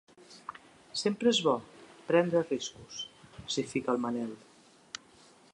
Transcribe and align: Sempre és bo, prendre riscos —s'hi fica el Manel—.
Sempre 1.01 1.33
és 1.35 1.41
bo, 1.49 1.53
prendre 2.09 2.43
riscos 2.47 3.05
—s'hi 3.43 3.69
fica 3.75 3.97
el 3.97 4.03
Manel—. 4.07 4.37